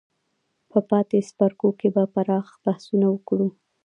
په 0.71 0.79
پاتې 0.89 1.17
څپرکو 1.27 1.69
کې 1.79 1.87
به 1.95 2.03
پراخ 2.13 2.47
بحثونه 2.63 3.07
وکړو. 3.09 3.47